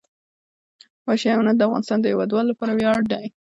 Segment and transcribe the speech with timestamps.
[1.05, 3.25] وحشي حیوانات د افغانستان د هیوادوالو لپاره ویاړ دی.